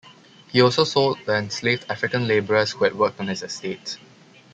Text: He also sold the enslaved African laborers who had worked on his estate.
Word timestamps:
He 0.47 0.63
also 0.63 0.83
sold 0.83 1.19
the 1.27 1.35
enslaved 1.35 1.85
African 1.87 2.27
laborers 2.27 2.71
who 2.71 2.85
had 2.85 2.95
worked 2.97 3.19
on 3.19 3.27
his 3.27 3.43
estate. 3.43 3.99